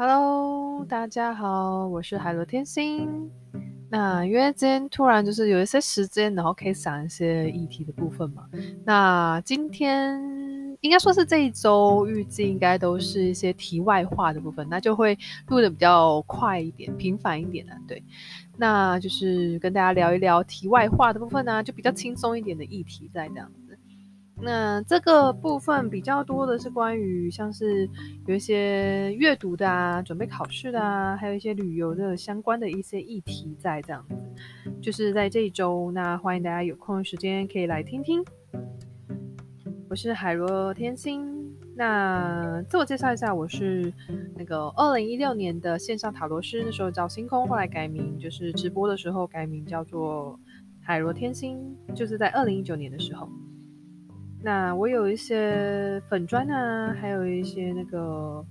[0.00, 3.28] Hello，大家好，我是海螺天星。
[3.90, 8.44] 那因为今天突然就是有一些时间，然后可以想一些议题的部分嘛。
[8.84, 10.16] 那今天
[10.82, 15.18] 应该说是这一周，预计应该都是一些题外话的部分，那就会
[15.48, 17.72] 录的比较快一点、频繁一点的。
[17.88, 18.00] 对，
[18.56, 23.50] 那就是跟大家聊一聊题外话的部分呢、啊，就比较轻松一点的议题在这样。
[24.40, 27.88] 那这个部分比较多的是关于像是
[28.26, 34.14] 有一些阅读的啊，准备考试的啊，还有一些旅游的相关的一些议题在这样子，
[34.80, 38.24] 就是在这一周，那欢迎大家有空的时间可以来听听。
[39.90, 43.92] 我是海螺天心，那自我介绍一下，我是
[44.36, 50.38] 那个二零一六年的线上塔罗师，那时候叫星空，后来改名，就是直播的时候改名叫做
[50.80, 51.58] 海螺天心，
[51.92, 53.28] 就是在二零一九年的时候。
[54.40, 58.44] 那我有一些粉砖啊，还有一些那个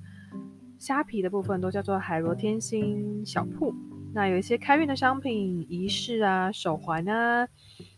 [0.77, 3.73] 虾皮的部分，都叫做海螺天心小铺。
[4.13, 7.47] 那有一些开运的商品、仪式啊、手环啊，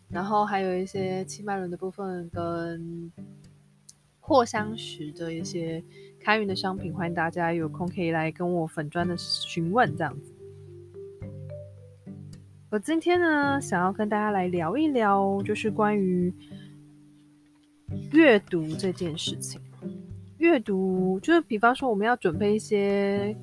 [0.08, 3.11] 然后还有一些七脉轮的部分跟
[4.19, 5.83] 扩香石的一些
[6.22, 10.31] 开运的商品，欢迎大家有空可以来跟我粉砖的询问这样子。
[12.69, 16.31] 我今天呢，想要跟大家来聊一聊，就是关于。
[18.11, 19.61] 阅读这件事情，
[20.38, 23.35] 阅读就是比方说我们要准备一些，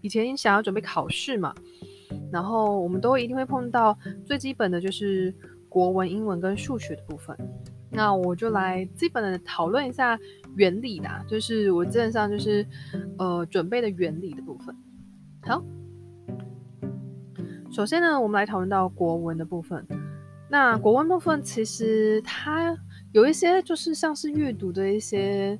[0.00, 1.52] 以前想要准备考试嘛，
[2.30, 5.34] 然后我们都一定会碰到最基本的就是
[5.68, 7.36] 国文、英文跟数学的部分。
[7.90, 10.18] 那我就来基本的讨论一下
[10.54, 12.64] 原理啦，就是我基本上就是
[13.18, 14.74] 呃准备的原理的部分。
[15.42, 15.62] 好，
[17.72, 19.84] 首先呢，我们来讨论到国文的部分。
[20.48, 22.78] 那国文部分其实它。
[23.12, 25.58] 有一些就是像是阅读的一些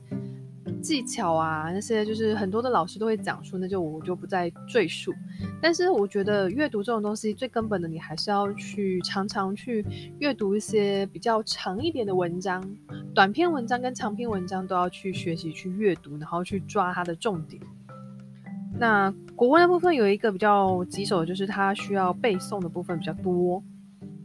[0.81, 5.13] 技巧啊，那些就是很多的老师都会讲述，那就我就不再赘述。
[5.61, 9.85] 但是我觉得阅读这种东西最根本的，你还是要去常常去
[10.19, 12.65] 阅读一些比较长一点的文章，
[13.15, 17.63] 短篇文章跟长篇文章都要去学习去阅读，然后去抓它的重点。
[18.79, 23.63] 那国文的部分有一个比较棘手的，就是它需要背诵的部分比较多。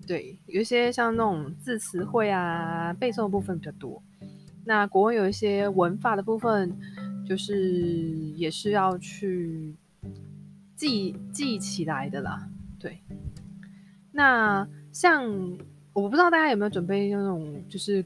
[0.08, 4.02] 对，有一些像那种字词汇啊，背诵的部分比较多。
[4.66, 6.74] 那国文有一些文法的部分，
[7.26, 7.60] 就是
[8.36, 9.76] 也是要去
[10.78, 12.48] 记记起来的啦。
[12.80, 13.02] 对，
[14.14, 15.30] 那像
[15.92, 18.04] 我不知道大家有没有准备那种就是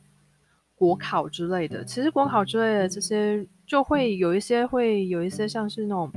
[0.73, 1.85] 国考之类的。
[1.85, 6.11] 其实国考之类的这些，就会有一些会有一些像是那种。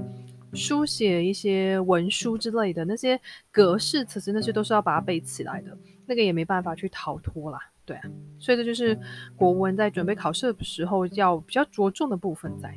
[0.55, 3.21] 书写一些文书之类的那些
[3.51, 5.77] 格式词词，那些都是要把它背起来的，
[6.07, 8.03] 那个也没办法去逃脱啦，对啊，
[8.39, 8.97] 所以这就是
[9.35, 12.73] 国文在准备考试的时候要比较着重的部分在。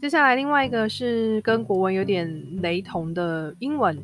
[0.00, 2.28] 接下来另外一个是跟国文有点
[2.60, 3.96] 雷同的英文，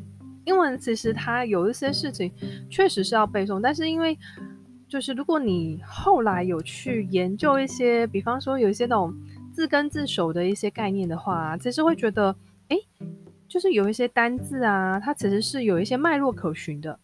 [0.44, 2.32] 英文其实它有一些事情
[2.70, 4.16] 确实是要背诵，但是因为
[4.88, 9.12] 就是如果你后来有去研究一些，比方说有一些那种。
[9.52, 12.34] 字根自首的一些概念的话，其实会觉得，
[12.68, 12.76] 哎，
[13.46, 16.98] 就是有一些单字啊，它其实是有一些脉络可循的，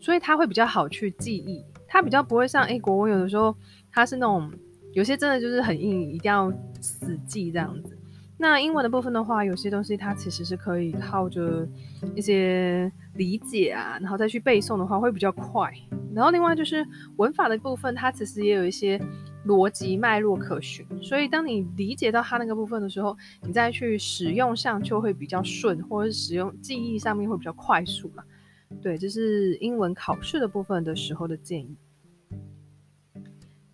[0.00, 1.64] 所以它会比较好去记忆。
[1.88, 3.54] 它比较不会像，哎，国文有的时候
[3.90, 4.50] 它是那种
[4.92, 7.98] 有些真的就是很硬，一定要死记这样子。
[8.38, 11.68] 那英文的部分的话，有些东西它其实是可以靠着
[12.14, 15.70] 一些理解啊，然后再去背诵的话会比较快。
[16.14, 16.86] 然后另外就是
[17.16, 19.00] 文法的部分，它其实也有一些。
[19.46, 28.22] 逻辑脉络可循，所以当你理解到它那个部分的时候，你再去使用上就会比较顺，或者使用记忆上面会比较快速嘛。
[28.82, 31.74] 对，这是英文考试的部分的时候的建议。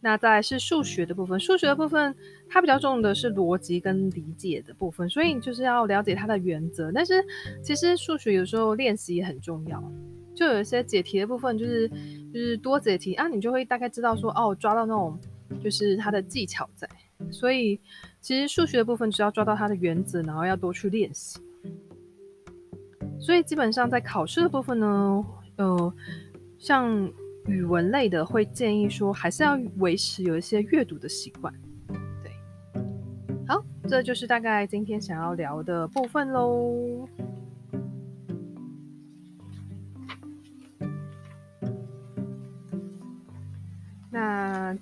[0.01, 2.15] 那再来是数学的部分，数学的部分
[2.49, 6.93] 它比较重的是逻辑跟理解的部分，所以你就是要了解它的原则。
[6.93, 7.15] 但是
[7.61, 9.83] 其实数学有时候练习也很重要，
[10.33, 11.89] 就有一些解题的部分，就是
[12.33, 15.19] 就是多解题啊，你就会大概知道说哦，抓到那种。
[15.63, 16.89] 就是它的技巧在，
[17.31, 17.81] 所以
[18.21, 21.41] 其实数学的部分只要抓到它的原则，然后要多去练习。
[23.19, 25.25] 所以基本上在考试的部分呢，
[25.57, 25.95] 呃，
[26.59, 27.11] 像
[27.47, 31.53] 语文类的会建议说，还是要维持有一些阅读的习惯。
[32.23, 32.31] 对，
[33.49, 37.09] 好，这就是大概今天想要聊的部分喽。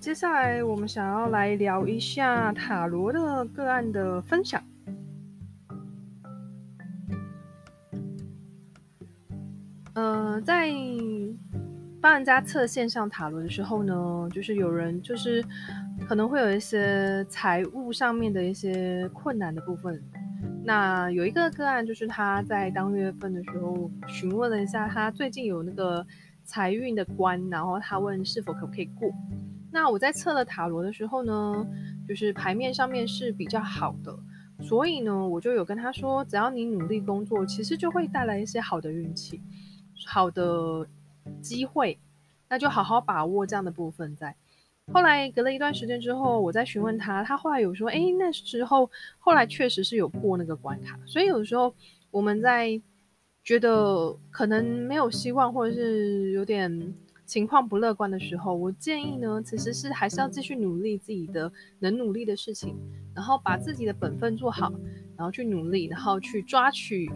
[0.00, 4.62] 接下来我们想要来聊一下塔罗的个案的分享。
[9.94, 10.70] 呃，在
[12.00, 15.44] 帮人家测线上塔罗的时候呢，就是有人就是
[16.08, 20.02] 可能会有一些财务上面的一些困难的部分。
[20.64, 26.04] 那有一个个案，就是他在当月份的时候询问了一下，他最近有那个
[26.42, 29.08] 财运的关，然后他问是否可不可以过。
[29.74, 31.66] 那我在测了塔罗的时候呢，
[32.08, 34.16] 就是牌面上面是比较好的，
[34.62, 39.40] 所以呢，我就有跟他说，只要你努力工作，其实就会带来一些好的运气，
[40.06, 40.86] 好的
[41.42, 41.98] 机会，
[42.48, 44.36] 那就好好把握这样的部分在。
[44.92, 48.88] 后来隔了一段时间之后，我再询问他，他后来有说，哎，那时候
[49.18, 50.96] 后来确实是有过那个关卡。
[51.04, 51.74] 所以有时候
[52.12, 52.80] 我们在
[53.42, 56.94] 觉得可能没有希望，或者是有点
[57.24, 62.76] 情况不乐观的时候，我建议呢，其实是还是要继续努力自己的能努力的事情，
[63.14, 64.72] 然后把自己的本分做好，
[65.16, 67.10] 然后去努力，然后去抓取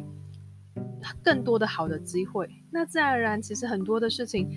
[1.23, 2.49] 更多的好的机会。
[2.71, 4.49] 那自然而然，其实很多的事情。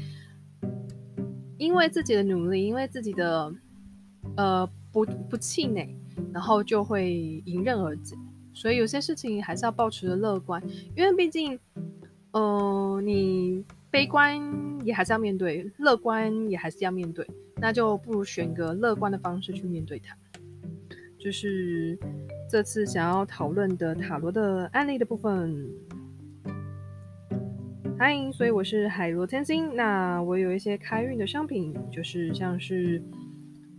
[1.58, 3.54] 因为自己的努力，因为自己的
[4.36, 5.96] 呃不不气馁，
[6.34, 7.14] 然后就会
[7.46, 8.16] 迎刃而解。
[8.52, 10.60] 所以有些事情还是要保持着乐观，
[10.96, 11.60] 因为毕竟，
[12.32, 14.40] 呃，你悲观
[14.84, 17.26] 也还是要面对，乐观也还是要面对，
[17.58, 20.16] 那就不如选个乐观的方式去面对它。
[21.18, 21.98] 就是
[22.50, 25.70] 这次想要讨论的塔罗的案例的部分。
[28.00, 29.76] 嗨，所以我是海螺天星。
[29.76, 33.00] 那我有一些开运的商品，就是像是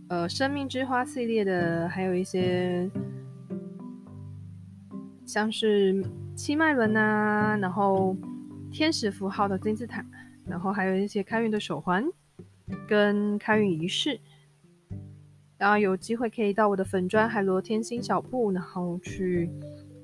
[0.07, 2.89] 呃生命之花系列的，还有一些
[5.25, 6.01] 像是
[6.33, 8.15] 七脉轮啊，然后
[8.71, 10.05] 天使符号的金字塔，
[10.45, 12.05] 然后还有一些开运的手环
[12.87, 14.19] 跟开运仪式。
[15.57, 19.49] 然后有机会可以到我的粉砖海螺天星小铺，然后去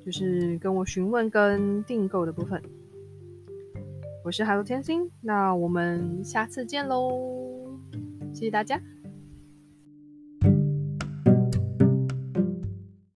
[0.05, 2.61] 就是跟我询问跟订购的部分。
[4.23, 7.77] 我是海螺天星，那我们下次见喽，
[8.31, 8.79] 谢谢大家。